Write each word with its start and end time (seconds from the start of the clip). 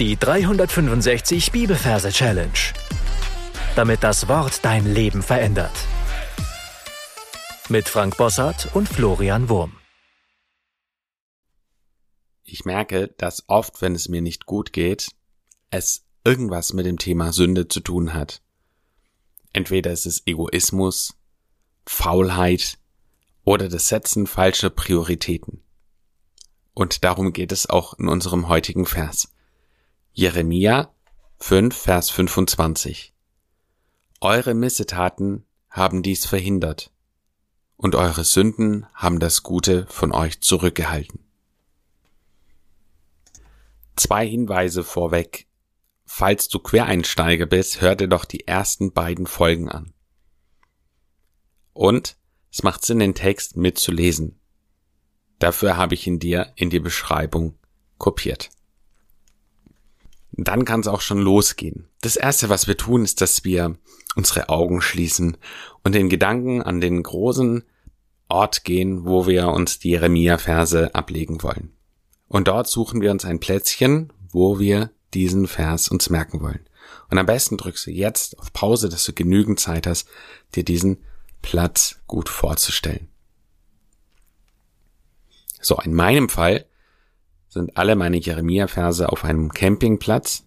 Die 0.00 0.16
365 0.16 1.52
Bibelverse 1.52 2.10
Challenge. 2.10 2.50
Damit 3.76 4.02
das 4.02 4.26
Wort 4.26 4.64
dein 4.64 4.92
Leben 4.92 5.22
verändert. 5.22 5.70
Mit 7.68 7.88
Frank 7.88 8.16
Bossart 8.16 8.74
und 8.74 8.88
Florian 8.88 9.48
Wurm. 9.48 9.76
Ich 12.42 12.64
merke, 12.64 13.14
dass 13.18 13.44
oft, 13.46 13.82
wenn 13.82 13.94
es 13.94 14.08
mir 14.08 14.20
nicht 14.20 14.46
gut 14.46 14.72
geht, 14.72 15.12
es 15.70 16.04
irgendwas 16.24 16.72
mit 16.72 16.86
dem 16.86 16.98
Thema 16.98 17.32
Sünde 17.32 17.68
zu 17.68 17.78
tun 17.78 18.14
hat. 18.14 18.42
Entweder 19.52 19.92
ist 19.92 20.06
es 20.06 20.26
Egoismus, 20.26 21.14
Faulheit 21.86 22.78
oder 23.44 23.68
das 23.68 23.86
Setzen 23.86 24.26
falscher 24.26 24.70
Prioritäten. 24.70 25.62
Und 26.72 27.04
darum 27.04 27.32
geht 27.32 27.52
es 27.52 27.70
auch 27.70 27.96
in 27.96 28.08
unserem 28.08 28.48
heutigen 28.48 28.86
Vers. 28.86 29.28
Jeremia 30.16 30.94
5, 31.38 31.76
Vers 31.76 32.08
25. 32.10 33.12
Eure 34.20 34.54
Missetaten 34.54 35.44
haben 35.68 36.04
dies 36.04 36.24
verhindert, 36.24 36.92
und 37.76 37.96
eure 37.96 38.22
Sünden 38.22 38.86
haben 38.94 39.18
das 39.18 39.42
Gute 39.42 39.88
von 39.88 40.12
euch 40.12 40.40
zurückgehalten. 40.40 41.18
Zwei 43.96 44.24
Hinweise 44.24 44.84
vorweg. 44.84 45.48
Falls 46.04 46.46
du 46.46 46.60
Quereinsteiger 46.60 47.46
bist, 47.46 47.80
hör 47.80 47.96
dir 47.96 48.06
doch 48.06 48.24
die 48.24 48.46
ersten 48.46 48.92
beiden 48.92 49.26
Folgen 49.26 49.68
an. 49.68 49.94
Und 51.72 52.16
es 52.52 52.62
macht 52.62 52.84
Sinn, 52.84 53.00
den 53.00 53.16
Text 53.16 53.56
mitzulesen. 53.56 54.38
Dafür 55.40 55.76
habe 55.76 55.94
ich 55.94 56.06
ihn 56.06 56.20
dir 56.20 56.52
in 56.54 56.70
die 56.70 56.78
Beschreibung 56.78 57.58
kopiert 57.98 58.53
dann 60.36 60.64
kann 60.64 60.80
es 60.80 60.88
auch 60.88 61.00
schon 61.00 61.18
losgehen. 61.18 61.88
Das 62.00 62.16
Erste, 62.16 62.48
was 62.48 62.66
wir 62.66 62.76
tun, 62.76 63.04
ist, 63.04 63.20
dass 63.20 63.44
wir 63.44 63.76
unsere 64.16 64.48
Augen 64.48 64.80
schließen 64.80 65.36
und 65.82 65.94
den 65.94 66.08
Gedanken 66.08 66.62
an 66.62 66.80
den 66.80 67.02
großen 67.02 67.64
Ort 68.28 68.64
gehen, 68.64 69.04
wo 69.04 69.26
wir 69.26 69.48
uns 69.48 69.78
die 69.78 69.90
Jeremia-Verse 69.90 70.94
ablegen 70.94 71.42
wollen. 71.42 71.72
Und 72.28 72.48
dort 72.48 72.68
suchen 72.68 73.00
wir 73.00 73.10
uns 73.10 73.24
ein 73.24 73.38
Plätzchen, 73.40 74.12
wo 74.30 74.58
wir 74.58 74.90
diesen 75.12 75.46
Vers 75.46 75.88
uns 75.88 76.10
merken 76.10 76.40
wollen. 76.40 76.66
Und 77.10 77.18
am 77.18 77.26
besten 77.26 77.56
drückst 77.56 77.86
du 77.86 77.90
jetzt 77.90 78.38
auf 78.38 78.52
Pause, 78.52 78.88
dass 78.88 79.04
du 79.04 79.12
genügend 79.12 79.60
Zeit 79.60 79.86
hast, 79.86 80.08
dir 80.54 80.64
diesen 80.64 80.98
Platz 81.42 82.00
gut 82.06 82.28
vorzustellen. 82.28 83.08
So, 85.60 85.78
in 85.80 85.94
meinem 85.94 86.28
Fall 86.28 86.66
sind 87.54 87.76
alle 87.76 87.96
meine 87.96 88.18
Jeremia-Verse 88.18 89.08
auf 89.08 89.24
einem 89.24 89.50
Campingplatz 89.50 90.44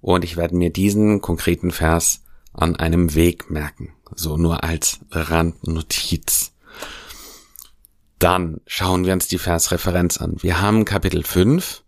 und 0.00 0.24
ich 0.24 0.36
werde 0.36 0.56
mir 0.56 0.70
diesen 0.70 1.20
konkreten 1.20 1.70
Vers 1.70 2.24
an 2.52 2.76
einem 2.76 3.14
Weg 3.14 3.50
merken. 3.50 3.94
So 4.14 4.36
nur 4.36 4.64
als 4.64 5.00
Randnotiz. 5.10 6.52
Dann 8.18 8.60
schauen 8.66 9.04
wir 9.04 9.12
uns 9.12 9.28
die 9.28 9.38
Versreferenz 9.38 10.16
an. 10.16 10.36
Wir 10.40 10.60
haben 10.60 10.84
Kapitel 10.84 11.22
5 11.22 11.84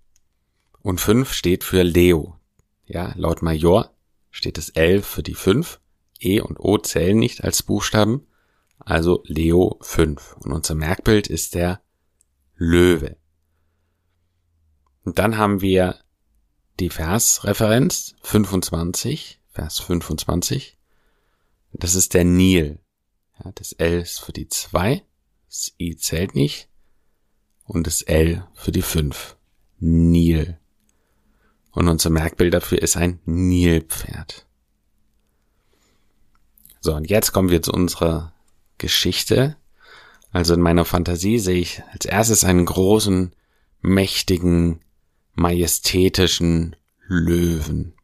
und 0.83 1.01
5 1.01 1.33
steht 1.33 1.65
für 1.65 1.83
Leo. 1.83 2.37
Ja, 2.85 3.13
laut 3.17 3.43
Major 3.43 3.91
steht 4.31 4.59
das 4.59 4.69
L 4.69 5.03
für 5.03 5.23
die 5.23 5.35
5. 5.35 5.81
E 6.21 6.41
und 6.41 6.61
O 6.61 6.77
zählen 6.79 7.19
nicht 7.19 7.43
als 7.43 7.63
Buchstaben. 7.63 8.27
Also 8.79 9.23
Leo 9.27 9.79
5. 9.81 10.37
Und 10.45 10.53
unser 10.53 10.75
Merkbild 10.75 11.27
ist 11.27 11.55
der 11.55 11.81
Löwe. 12.57 13.17
Und 15.11 15.19
dann 15.19 15.39
haben 15.39 15.61
wir 15.61 15.99
die 16.79 16.89
Versreferenz 16.89 18.15
25, 18.23 19.41
Vers 19.51 19.81
25. 19.81 20.79
Das 21.73 21.97
ist 21.97 22.15
der 22.15 22.23
Nil. 22.23 22.79
Ja, 23.43 23.51
das 23.57 23.73
L 23.73 24.03
ist 24.03 24.21
für 24.21 24.33
die 24.33 24.47
2, 24.47 25.03
das 25.49 25.73
I 25.81 25.97
zählt 25.97 26.37
nicht 26.37 26.69
und 27.65 27.89
das 27.89 28.03
L 28.03 28.47
für 28.55 28.71
die 28.71 28.83
5. 28.83 29.37
Nil. 29.81 30.61
Und 31.73 31.89
unser 31.89 32.11
Merkbild 32.11 32.55
dafür 32.55 32.81
ist 32.81 32.97
ein 32.97 33.19
Nilpferd. 33.25 34.47
So, 36.81 36.95
und 36.95 37.11
jetzt 37.11 37.33
kommen 37.33 37.51
wir 37.51 37.63
zu 37.63 37.73
unserer 37.73 38.33
Geschichte. 38.79 39.57
Also 40.31 40.55
in 40.55 40.61
meiner 40.61 40.85
Fantasie 40.85 41.41
sehe 41.41 41.59
ich 41.59 41.83
als 41.93 42.05
erstes 42.05 42.45
einen 42.45 42.65
großen, 42.65 43.35
mächtigen 43.83 44.85
majestätischen 45.41 46.77
Löwen. 47.07 47.95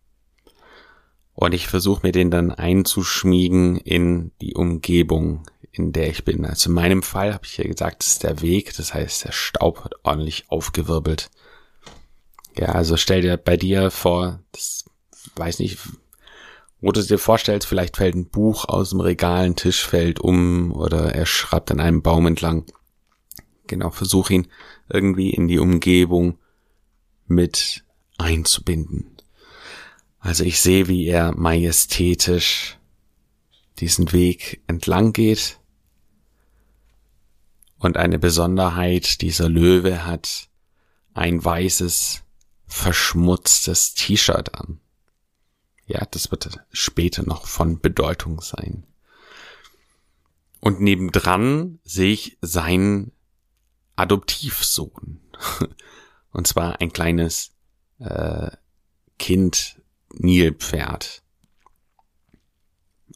Und 1.35 1.53
ich 1.53 1.69
versuche 1.69 2.01
mir 2.03 2.13
den 2.13 2.31
dann 2.31 2.51
einzuschmiegen 2.51 3.77
in 3.77 4.33
die 4.41 4.55
Umgebung, 4.55 5.47
in 5.71 5.93
der 5.93 6.09
ich 6.09 6.25
bin. 6.25 6.47
Also 6.47 6.71
in 6.71 6.75
meinem 6.75 7.03
Fall 7.03 7.35
habe 7.35 7.45
ich 7.45 7.59
ja 7.59 7.65
gesagt, 7.65 8.03
das 8.03 8.13
ist 8.13 8.23
der 8.23 8.41
Weg, 8.41 8.75
das 8.77 8.95
heißt, 8.95 9.27
der 9.27 9.33
Staub 9.33 9.85
hat 9.85 9.93
ordentlich 10.03 10.47
aufgewirbelt. 10.49 11.31
Ja, 12.57 12.69
also 12.69 12.97
stell 12.97 13.21
dir 13.21 13.37
bei 13.37 13.59
dir 13.59 13.91
vor, 13.91 14.41
das 14.53 14.87
weiß 15.37 15.59
nicht, 15.59 15.79
wo 16.81 16.91
du 16.91 17.03
dir 17.03 17.19
vorstellst, 17.19 17.69
vielleicht 17.69 17.99
fällt 17.99 18.15
ein 18.15 18.31
Buch 18.31 18.65
aus 18.65 18.91
dem 18.91 19.01
Regal, 19.01 19.45
ein 19.45 19.57
Tisch 19.57 19.85
fällt 19.85 20.21
um 20.21 20.73
oder 20.73 21.15
er 21.15 21.27
schreibt 21.27 21.71
an 21.71 21.81
einem 21.81 22.01
Baum 22.01 22.27
entlang. 22.27 22.65
Genau, 23.67 23.91
versuch 23.91 24.31
ihn 24.31 24.49
irgendwie 24.89 25.31
in 25.31 25.49
die 25.49 25.59
Umgebung 25.59 26.39
mit 27.27 27.85
einzubinden. 28.19 29.17
Also 30.19 30.45
ich 30.45 30.61
sehe, 30.61 30.89
wie 30.89 31.07
er 31.07 31.37
majestätisch 31.37 32.79
diesen 33.79 34.13
Weg 34.13 34.63
entlang 34.67 35.13
geht. 35.13 35.61
Und 37.79 37.97
eine 37.97 38.19
Besonderheit 38.19 39.21
dieser 39.21 39.49
Löwe 39.49 40.05
hat 40.05 40.49
ein 41.15 41.45
weißes, 41.45 42.23
verschmutztes 42.67 43.95
T-Shirt 43.95 44.55
an. 44.55 44.81
Ja, 45.87 46.05
das 46.11 46.31
wird 46.31 46.59
später 46.73 47.23
noch 47.23 47.47
von 47.47 47.81
Bedeutung 47.81 48.41
sein. 48.41 48.85
Und 50.61 50.81
nebendran 50.81 51.79
sehe 51.85 52.13
ich 52.13 52.39
seinen 52.41 53.13
Adoptivsohn. 53.95 55.21
Und 56.37 56.47
zwar 56.47 56.83
ein 56.83 56.93
kleines 56.93 57.53
äh, 57.99 58.51
Kind 59.19 59.81
Nilpferd. 60.13 61.23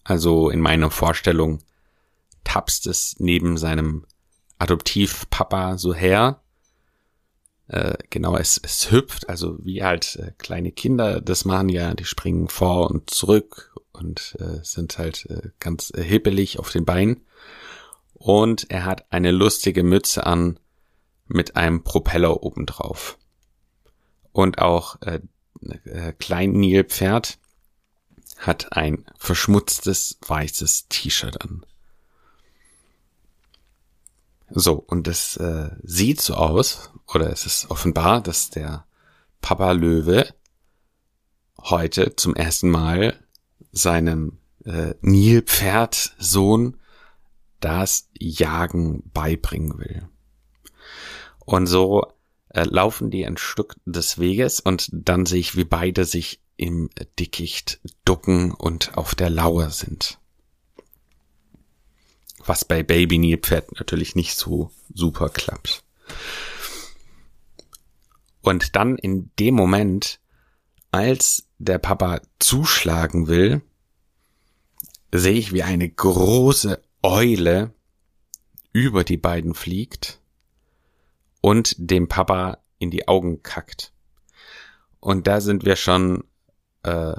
Also 0.04 0.48
in 0.48 0.60
meiner 0.60 0.90
Vorstellung 0.90 1.58
tapst 2.44 2.86
es 2.86 3.16
neben 3.18 3.58
seinem 3.58 4.06
Adoptivpapa 4.58 5.76
so 5.76 5.92
her. 5.92 6.40
Äh, 7.68 7.98
genau, 8.08 8.38
es, 8.38 8.58
es 8.64 8.90
hüpft, 8.90 9.28
also 9.28 9.58
wie 9.62 9.84
halt 9.84 10.16
äh, 10.16 10.32
kleine 10.38 10.72
Kinder 10.72 11.20
das 11.20 11.44
machen 11.44 11.68
ja, 11.68 11.92
die 11.92 12.06
springen 12.06 12.48
vor 12.48 12.90
und 12.90 13.10
zurück 13.10 13.74
und 13.92 14.34
äh, 14.40 14.64
sind 14.64 14.96
halt 14.96 15.26
äh, 15.26 15.50
ganz 15.58 15.92
äh, 15.94 16.02
hippelig 16.02 16.58
auf 16.58 16.70
den 16.70 16.86
Beinen. 16.86 17.20
Und 18.14 18.70
er 18.70 18.86
hat 18.86 19.12
eine 19.12 19.30
lustige 19.30 19.82
Mütze 19.82 20.26
an, 20.26 20.58
mit 21.30 21.56
einem 21.56 21.82
Propeller 21.82 22.42
obendrauf. 22.42 23.18
Und 24.32 24.58
auch 24.58 25.00
äh, 25.02 25.20
äh, 25.84 26.12
Klein 26.12 26.52
Nilpferd 26.52 27.38
hat 28.38 28.72
ein 28.72 29.04
verschmutztes 29.16 30.18
weißes 30.26 30.88
T-Shirt 30.88 31.40
an. 31.42 31.64
So, 34.50 34.74
und 34.74 35.06
es 35.06 35.36
äh, 35.36 35.70
sieht 35.82 36.20
so 36.20 36.34
aus, 36.34 36.90
oder 37.06 37.30
es 37.30 37.46
ist 37.46 37.70
offenbar, 37.70 38.20
dass 38.20 38.50
der 38.50 38.86
Papa 39.40 39.72
Löwe 39.72 40.34
heute 41.58 42.16
zum 42.16 42.34
ersten 42.34 42.70
Mal 42.70 43.22
seinem 43.70 44.38
äh, 44.64 44.94
Nilpferd-Sohn 45.00 46.76
das 47.60 48.08
Jagen 48.18 49.08
beibringen 49.12 49.78
will. 49.78 50.09
Und 51.50 51.66
so 51.66 52.06
äh, 52.50 52.62
laufen 52.62 53.10
die 53.10 53.26
ein 53.26 53.36
Stück 53.36 53.74
des 53.84 54.20
Weges 54.20 54.60
und 54.60 54.88
dann 54.92 55.26
sehe 55.26 55.40
ich, 55.40 55.56
wie 55.56 55.64
beide 55.64 56.04
sich 56.04 56.40
im 56.56 56.90
Dickicht 57.18 57.80
ducken 58.04 58.52
und 58.52 58.96
auf 58.96 59.16
der 59.16 59.30
Lauer 59.30 59.70
sind. 59.70 60.20
Was 62.38 62.64
bei 62.64 62.84
Baby 62.84 63.18
Nilpferd 63.18 63.80
natürlich 63.80 64.14
nicht 64.14 64.36
so 64.36 64.70
super 64.94 65.28
klappt. 65.28 65.82
Und 68.42 68.76
dann 68.76 68.96
in 68.96 69.32
dem 69.40 69.56
Moment, 69.56 70.20
als 70.92 71.48
der 71.58 71.78
Papa 71.78 72.20
zuschlagen 72.38 73.26
will, 73.26 73.60
sehe 75.10 75.32
ich, 75.32 75.52
wie 75.52 75.64
eine 75.64 75.88
große 75.88 76.80
Eule 77.02 77.74
über 78.72 79.02
die 79.02 79.16
beiden 79.16 79.54
fliegt 79.54 80.19
und 81.40 81.74
dem 81.78 82.08
Papa 82.08 82.58
in 82.78 82.90
die 82.90 83.08
Augen 83.08 83.42
kackt. 83.42 83.92
Und 85.00 85.26
da 85.26 85.40
sind 85.40 85.64
wir 85.64 85.76
schon 85.76 86.24
äh, 86.82 87.14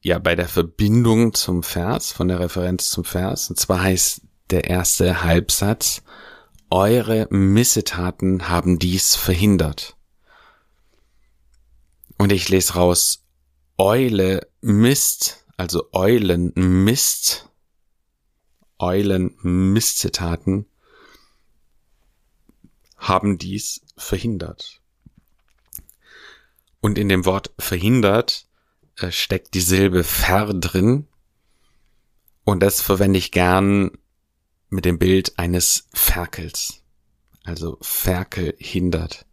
ja 0.00 0.18
bei 0.18 0.34
der 0.34 0.48
Verbindung 0.48 1.34
zum 1.34 1.62
Vers, 1.62 2.12
von 2.12 2.28
der 2.28 2.40
Referenz 2.40 2.90
zum 2.90 3.04
Vers. 3.04 3.50
Und 3.50 3.58
zwar 3.58 3.82
heißt 3.82 4.22
der 4.50 4.64
erste 4.64 5.22
Halbsatz, 5.22 6.02
eure 6.70 7.26
Missetaten 7.30 8.48
haben 8.48 8.78
dies 8.78 9.14
verhindert. 9.14 9.96
Und 12.18 12.32
ich 12.32 12.48
lese 12.48 12.74
raus, 12.74 13.24
Eule 13.78 14.46
Mist, 14.60 15.44
also 15.56 15.88
Eulen 15.92 16.52
Mist, 16.54 17.50
Eulen 18.78 19.34
Mistzitaten 19.42 20.66
haben 23.02 23.36
dies 23.36 23.82
verhindert. 23.96 24.80
Und 26.80 26.98
in 26.98 27.08
dem 27.08 27.24
Wort 27.24 27.52
verhindert 27.58 28.46
äh, 28.96 29.10
steckt 29.10 29.54
die 29.54 29.60
Silbe 29.60 30.04
ver 30.04 30.54
drin. 30.54 31.08
Und 32.44 32.60
das 32.60 32.80
verwende 32.80 33.18
ich 33.18 33.32
gern 33.32 33.98
mit 34.68 34.84
dem 34.84 34.98
Bild 34.98 35.38
eines 35.38 35.88
Ferkels. 35.92 36.82
Also 37.44 37.76
Ferkel 37.80 38.54
hindert. 38.58 39.26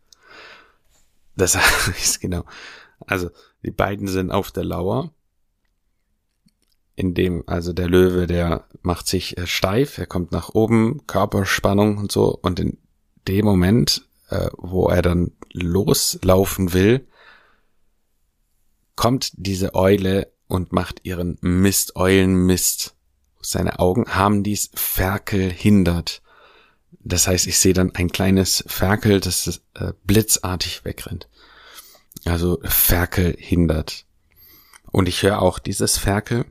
Das 1.36 1.56
heißt 1.88 2.22
genau. 2.22 2.44
Also 3.06 3.30
die 3.63 3.72
beiden 3.72 4.07
sind 4.07 4.31
auf 4.31 4.51
der 4.51 4.65
Lauer. 4.65 5.13
In 6.95 7.13
dem, 7.13 7.44
also 7.48 7.72
der 7.72 7.88
Löwe, 7.88 8.27
der 8.27 8.68
macht 8.81 9.07
sich 9.07 9.38
äh, 9.38 9.48
steif, 9.48 10.00
er 10.00 10.07
kommt 10.07 10.31
nach 10.31 10.50
oben, 10.50 11.06
Körperspannung 11.07 11.98
und 11.98 12.12
so. 12.12 12.38
Und 12.42 12.60
in 12.60 12.77
dem 13.30 13.46
Moment, 13.46 14.04
äh, 14.30 14.50
wo 14.58 14.88
er 14.88 15.02
dann 15.02 15.31
loslaufen 15.54 16.74
will, 16.74 17.08
kommt 18.96 19.31
diese 19.36 19.76
Eule 19.76 20.31
und 20.48 20.74
macht 20.74 21.06
ihren 21.06 21.38
Mist, 21.42 21.96
Eulenmist. 21.96 22.96
Seine 23.40 23.80
Augen 23.80 24.06
haben 24.08 24.44
dies 24.44 24.72
Ferkel 24.74 25.50
hindert. 25.50 26.22
Das 27.00 27.28
heißt, 27.28 27.48
ich 27.48 27.60
sehe 27.60 27.74
dann 27.74 27.96
ein 27.96 28.12
kleines 28.12 28.64
Ferkel, 28.68 29.20
das 29.20 29.62
äh, 29.75 29.94
blitzartig 30.04 30.84
wegrennt. 30.84 31.30
Also 32.25 32.60
Ferkel 32.64 33.36
hindert. 33.38 34.06
Und 34.92 35.08
ich 35.08 35.24
höre 35.24 35.42
auch 35.42 35.60
dieses 35.60 35.98
Ferkel. 35.98 36.46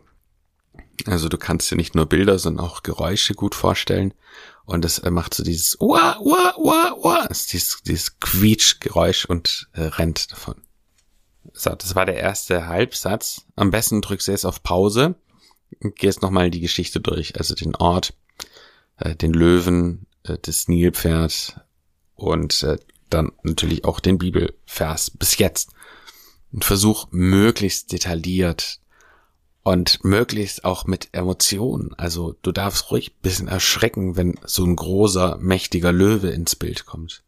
Also 1.06 1.28
du 1.28 1.38
kannst 1.38 1.70
dir 1.70 1.76
nicht 1.76 1.94
nur 1.94 2.06
Bilder, 2.06 2.38
sondern 2.38 2.64
auch 2.64 2.82
Geräusche 2.82 3.34
gut 3.34 3.54
vorstellen. 3.54 4.14
Und 4.64 4.84
es 4.84 4.98
äh, 4.98 5.10
macht 5.10 5.34
so 5.34 5.42
dieses 5.42 5.76
Wah, 5.80 6.18
wah, 6.20 6.54
wah, 6.58 6.96
wah, 7.02 7.28
dieses, 7.28 7.82
dieses 7.82 8.18
Quietschgeräusch 8.20 9.24
und 9.24 9.68
äh, 9.72 9.82
rennt 9.82 10.30
davon. 10.30 10.56
So, 11.54 11.70
das 11.70 11.94
war 11.94 12.04
der 12.04 12.16
erste 12.16 12.66
Halbsatz. 12.66 13.46
Am 13.56 13.70
besten 13.70 14.02
drückst 14.02 14.28
du 14.28 14.32
jetzt 14.32 14.44
auf 14.44 14.62
Pause 14.62 15.14
und 15.82 15.96
gehst 15.96 16.22
nochmal 16.22 16.50
die 16.50 16.60
Geschichte 16.60 17.00
durch. 17.00 17.36
Also 17.36 17.54
den 17.54 17.74
Ort, 17.76 18.14
äh, 18.98 19.14
den 19.14 19.32
Löwen, 19.32 20.06
äh, 20.24 20.36
das 20.40 20.68
Nilpferd 20.68 21.60
und 22.14 22.62
äh, 22.62 22.78
dann 23.08 23.32
natürlich 23.42 23.84
auch 23.84 24.00
den 24.00 24.18
Bibelvers 24.18 25.10
bis 25.10 25.38
jetzt. 25.38 25.70
Und 26.52 26.64
versuch 26.64 27.08
möglichst 27.10 27.92
detailliert 27.92 28.80
und 29.68 30.02
möglichst 30.02 30.64
auch 30.64 30.86
mit 30.86 31.10
Emotionen. 31.12 31.92
Also 31.98 32.36
du 32.40 32.52
darfst 32.52 32.90
ruhig 32.90 33.16
bisschen 33.16 33.48
erschrecken, 33.48 34.16
wenn 34.16 34.40
so 34.46 34.64
ein 34.64 34.74
großer, 34.74 35.36
mächtiger 35.42 35.92
Löwe 35.92 36.30
ins 36.30 36.56
Bild 36.56 36.86
kommt. 36.86 37.22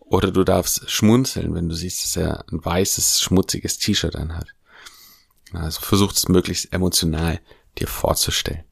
Oder 0.00 0.32
du 0.32 0.44
darfst 0.44 0.90
schmunzeln, 0.90 1.54
wenn 1.54 1.70
du 1.70 1.74
siehst, 1.74 2.04
dass 2.04 2.16
er 2.16 2.44
ein 2.52 2.62
weißes, 2.62 3.22
schmutziges 3.22 3.78
T-Shirt 3.78 4.16
anhat. 4.16 4.48
Also 5.54 5.80
versuch 5.80 6.12
es 6.12 6.28
möglichst 6.28 6.74
emotional 6.74 7.40
dir 7.78 7.88
vorzustellen. 7.88 8.64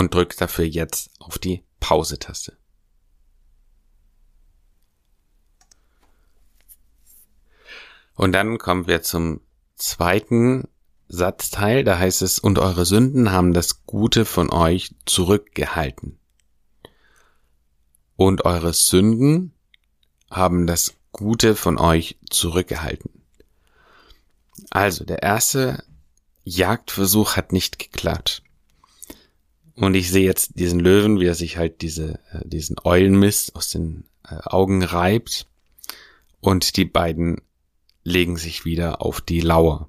Und 0.00 0.12
drück 0.12 0.36
dafür 0.36 0.64
jetzt 0.64 1.08
auf 1.20 1.38
die 1.38 1.62
Pause-Taste. 1.78 2.56
Und 8.16 8.32
dann 8.32 8.58
kommen 8.58 8.88
wir 8.88 9.04
zum 9.04 9.40
zweiten 9.76 10.66
Satzteil. 11.12 11.84
Da 11.84 11.98
heißt 11.98 12.22
es, 12.22 12.38
und 12.38 12.58
eure 12.58 12.84
Sünden 12.84 13.30
haben 13.30 13.52
das 13.52 13.84
Gute 13.84 14.24
von 14.24 14.50
euch 14.50 14.94
zurückgehalten. 15.04 16.18
Und 18.16 18.44
eure 18.44 18.72
Sünden 18.72 19.52
haben 20.30 20.66
das 20.66 20.94
Gute 21.12 21.54
von 21.54 21.78
euch 21.78 22.18
zurückgehalten. 22.30 23.10
Also, 24.70 25.04
der 25.04 25.22
erste 25.22 25.84
Jagdversuch 26.44 27.36
hat 27.36 27.52
nicht 27.52 27.78
geklappt. 27.78 28.42
Und 29.74 29.94
ich 29.94 30.10
sehe 30.10 30.24
jetzt 30.24 30.58
diesen 30.58 30.80
Löwen, 30.80 31.20
wie 31.20 31.26
er 31.26 31.34
sich 31.34 31.58
halt 31.58 31.82
diese, 31.82 32.20
äh, 32.30 32.46
diesen 32.46 32.76
Eulenmist 32.84 33.54
aus 33.54 33.68
den 33.68 34.04
äh, 34.24 34.36
Augen 34.44 34.82
reibt. 34.82 35.46
Und 36.40 36.76
die 36.76 36.84
beiden 36.84 37.42
legen 38.02 38.36
sich 38.36 38.64
wieder 38.64 39.02
auf 39.02 39.20
die 39.20 39.40
Lauer. 39.40 39.88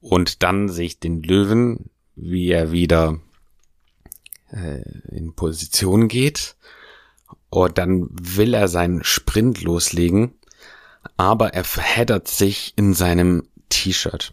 Und 0.00 0.42
dann 0.42 0.68
sehe 0.68 0.86
ich 0.86 1.00
den 1.00 1.22
Löwen, 1.22 1.90
wie 2.16 2.50
er 2.50 2.72
wieder 2.72 3.20
äh, 4.50 4.82
in 5.08 5.34
Position 5.34 6.08
geht 6.08 6.56
und 7.50 7.78
dann 7.78 8.08
will 8.10 8.54
er 8.54 8.68
seinen 8.68 9.04
Sprint 9.04 9.62
loslegen, 9.62 10.34
aber 11.16 11.54
er 11.54 11.64
verheddert 11.64 12.28
sich 12.28 12.72
in 12.76 12.94
seinem 12.94 13.48
T-Shirt. 13.68 14.32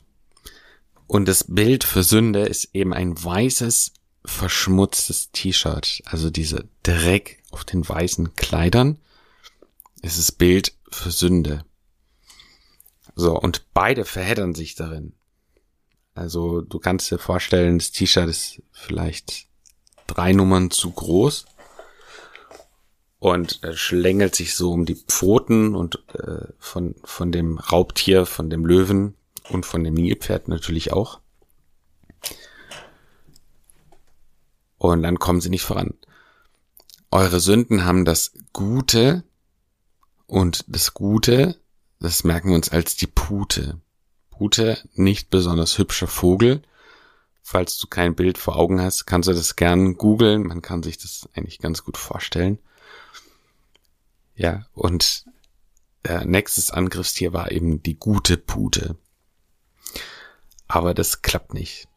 Und 1.08 1.28
das 1.28 1.46
Bild 1.48 1.84
für 1.84 2.04
Sünde 2.04 2.42
ist 2.42 2.70
eben 2.74 2.94
ein 2.94 3.22
weißes, 3.22 3.94
verschmutztes 4.26 5.32
T-Shirt. 5.32 6.02
Also 6.06 6.30
dieser 6.30 6.64
Dreck 6.84 7.42
auf 7.52 7.64
den 7.64 7.88
weißen 7.88 8.36
Kleidern. 8.36 9.00
Ist 10.02 10.38
Bild 10.38 10.74
für 10.92 11.12
Sünde. 11.12 11.66
So, 13.16 13.40
und 13.40 13.74
beide 13.74 14.06
verheddern 14.06 14.54
sich 14.54 14.76
darin. 14.76 15.14
Also 16.18 16.62
du 16.62 16.80
kannst 16.80 17.12
dir 17.12 17.20
vorstellen, 17.20 17.78
das 17.78 17.92
T-Shirt 17.92 18.28
ist 18.28 18.62
vielleicht 18.72 19.46
drei 20.08 20.34
Nummern 20.34 20.72
zu 20.72 20.90
groß 20.90 21.46
und 23.20 23.60
er 23.62 23.78
schlängelt 23.78 24.34
sich 24.36 24.56
so 24.56 24.72
um 24.72 24.88
die 24.88 24.96
Pfoten 24.96 25.76
und 25.76 26.04
äh, 26.16 26.48
von, 26.58 26.96
von 27.04 27.32
dem 27.32 27.60
Raubtier, 27.60 28.26
von 28.26 28.50
dem 28.50 28.66
Löwen 28.66 29.14
und 29.50 29.68
von 29.68 29.84
dem 29.84 29.94
Nilpferd 29.94 30.48
natürlich 30.48 30.92
auch. 30.92 31.20
Und 34.80 35.04
dann 35.04 35.20
kommen 35.20 35.42
sie 35.42 35.50
nicht 35.52 35.64
voran. 35.64 35.94
Eure 37.12 37.40
Sünden 37.40 37.86
haben 37.86 38.06
das 38.06 38.34
Gute 38.54 39.24
und 40.26 40.66
das 40.68 40.96
Gute, 40.96 41.60
das 42.00 42.24
merken 42.24 42.50
wir 42.50 42.56
uns 42.56 42.70
als 42.70 42.96
die 42.96 43.08
Pute. 43.08 43.80
Pute, 44.38 44.78
nicht 44.94 45.30
besonders 45.30 45.78
hübscher 45.78 46.08
Vogel. 46.08 46.62
Falls 47.42 47.78
du 47.78 47.88
kein 47.88 48.16
Bild 48.16 48.38
vor 48.38 48.58
Augen 48.58 48.82
hast, 48.82 49.06
kannst 49.06 49.30
du 49.30 49.34
das 49.34 49.56
gern 49.56 49.98
googeln. 49.98 50.44
Man 50.44 50.62
kann 50.62 50.84
sich 50.84 50.98
das 50.98 51.28
eigentlich 51.34 51.60
ganz 51.60 51.84
gut 51.84 51.98
vorstellen. 51.98 52.60
Ja, 54.36 54.68
und 54.74 55.26
der 56.06 56.26
nächstes 56.26 56.72
Angriffstier 56.72 57.34
war 57.34 57.52
eben 57.52 57.82
die 57.82 57.98
gute 57.98 58.38
Pute. 58.38 58.98
Aber 60.68 60.94
das 60.94 61.22
klappt 61.22 61.54
nicht. 61.54 61.88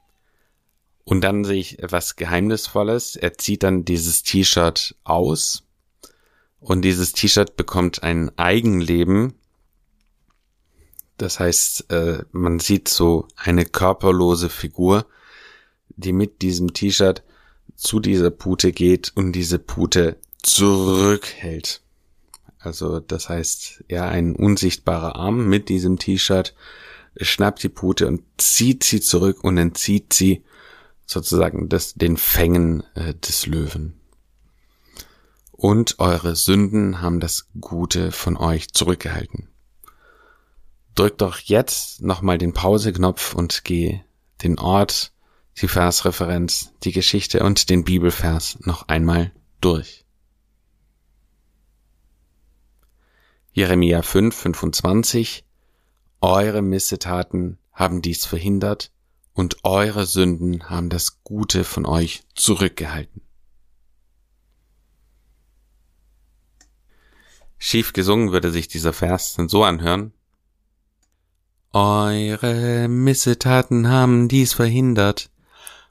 Und 1.04 1.22
dann 1.22 1.44
sehe 1.44 1.58
ich 1.58 1.80
etwas 1.80 2.16
Geheimnisvolles. 2.16 3.16
Er 3.16 3.36
zieht 3.36 3.62
dann 3.62 3.84
dieses 3.84 4.22
T-Shirt 4.22 4.94
aus 5.04 5.64
und 6.60 6.82
dieses 6.82 7.12
T-Shirt 7.12 7.56
bekommt 7.56 8.02
ein 8.02 8.30
Eigenleben. 8.38 9.34
Das 11.20 11.38
heißt, 11.38 11.90
äh, 11.90 12.24
man 12.32 12.60
sieht 12.60 12.88
so 12.88 13.28
eine 13.36 13.66
körperlose 13.66 14.48
Figur, 14.48 15.04
die 15.90 16.14
mit 16.14 16.40
diesem 16.40 16.72
T-Shirt 16.72 17.22
zu 17.76 18.00
dieser 18.00 18.30
Pute 18.30 18.72
geht 18.72 19.12
und 19.14 19.32
diese 19.32 19.58
Pute 19.58 20.16
zurückhält. 20.42 21.82
Also 22.58 23.00
das 23.00 23.28
heißt, 23.28 23.84
ja, 23.90 24.08
ein 24.08 24.34
unsichtbarer 24.34 25.16
Arm 25.16 25.46
mit 25.46 25.68
diesem 25.68 25.98
T-Shirt 25.98 26.54
schnappt 27.20 27.62
die 27.64 27.68
Pute 27.68 28.06
und 28.06 28.22
zieht 28.38 28.82
sie 28.82 29.02
zurück 29.02 29.44
und 29.44 29.58
entzieht 29.58 30.14
sie 30.14 30.42
sozusagen 31.04 31.68
das, 31.68 31.92
den 31.92 32.16
Fängen 32.16 32.82
äh, 32.94 33.12
des 33.12 33.44
Löwen. 33.44 33.92
Und 35.52 35.98
eure 35.98 36.34
Sünden 36.34 37.02
haben 37.02 37.20
das 37.20 37.46
Gute 37.60 38.10
von 38.10 38.38
euch 38.38 38.72
zurückgehalten. 38.72 39.49
Drück 41.00 41.16
doch 41.16 41.38
jetzt 41.38 42.02
nochmal 42.02 42.36
den 42.36 42.52
Pause-Knopf 42.52 43.34
und 43.34 43.64
geh 43.64 44.02
den 44.42 44.58
Ort, 44.58 45.14
die 45.58 45.66
Versreferenz, 45.66 46.74
die 46.82 46.92
Geschichte 46.92 47.42
und 47.42 47.70
den 47.70 47.84
Bibelvers 47.84 48.58
noch 48.66 48.86
einmal 48.86 49.32
durch. 49.62 50.04
Jeremia 53.52 54.02
5, 54.02 54.36
25. 54.36 55.46
Eure 56.20 56.60
Missetaten 56.60 57.56
haben 57.72 58.02
dies 58.02 58.26
verhindert 58.26 58.92
und 59.32 59.64
eure 59.64 60.04
Sünden 60.04 60.68
haben 60.68 60.90
das 60.90 61.24
Gute 61.24 61.64
von 61.64 61.86
euch 61.86 62.24
zurückgehalten. 62.34 63.22
Schief 67.56 67.94
gesungen 67.94 68.32
würde 68.32 68.50
sich 68.50 68.68
dieser 68.68 68.92
Vers 68.92 69.38
so 69.46 69.64
anhören. 69.64 70.12
Eure 71.72 72.88
Missetaten 72.88 73.88
haben 73.88 74.26
dies 74.26 74.54
verhindert 74.54 75.30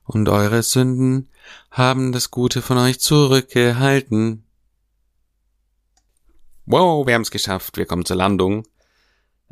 und 0.03 0.27
eure 0.27 0.61
Sünden 0.61 1.29
haben 1.71 2.11
das 2.11 2.31
Gute 2.31 2.61
von 2.61 2.77
euch 2.77 2.99
zurückgehalten. 2.99 4.43
Wow, 6.65 7.07
wir 7.07 7.13
haben 7.13 7.21
es 7.21 7.31
geschafft. 7.31 7.77
Wir 7.77 7.85
kommen 7.85 8.03
zur 8.03 8.17
Landung. 8.17 8.67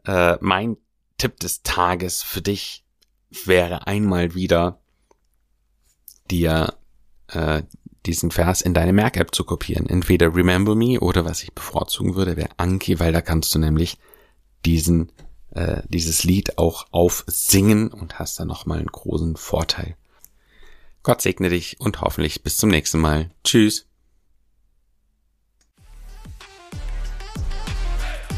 Äh, 0.05 0.37
mein 0.41 0.77
Tipp 1.17 1.39
des 1.39 1.63
Tages 1.63 2.23
für 2.23 2.41
dich 2.41 2.83
wäre 3.45 3.87
einmal 3.87 4.35
wieder 4.35 4.79
dir 6.29 6.73
äh, 7.27 7.63
diesen 8.05 8.31
Vers 8.31 8.61
in 8.61 8.73
deine 8.73 8.93
Merk-App 8.93 9.33
zu 9.33 9.45
kopieren. 9.45 9.87
Entweder 9.87 10.35
Remember 10.35 10.75
Me 10.75 10.99
oder 10.99 11.23
was 11.23 11.41
ich 11.43 11.53
bevorzugen 11.53 12.15
würde, 12.15 12.35
wäre 12.35 12.49
Anki, 12.57 12.99
weil 12.99 13.13
da 13.13 13.21
kannst 13.21 13.55
du 13.55 13.59
nämlich 13.59 13.97
diesen 14.65 15.11
äh, 15.57 15.81
dieses 15.89 16.23
Lied 16.23 16.57
auch 16.59 16.85
aufsingen 16.91 17.89
und 17.89 18.19
hast 18.19 18.39
dann 18.39 18.47
nochmal 18.47 18.77
einen 18.77 18.87
großen 18.87 19.35
Vorteil. 19.35 19.97
Gott 21.03 21.21
segne 21.21 21.49
dich 21.49 21.77
und 21.79 21.99
hoffentlich 22.01 22.41
bis 22.43 22.57
zum 22.57 22.69
nächsten 22.69 22.99
Mal. 22.99 23.31
Tschüss. 23.43 23.87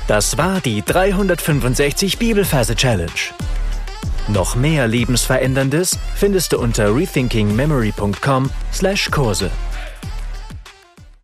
Das 0.07 0.38
war 0.38 0.61
die 0.61 0.81
365 0.81 2.17
Bibelferse 2.17 2.75
Challenge. 2.75 3.11
Noch 4.27 4.55
mehr 4.55 4.88
Lebensveränderndes 4.88 5.99
findest 6.15 6.53
du 6.53 6.59
unter 6.59 6.95
rethinkingmemory.com/Kurse. 6.95 9.51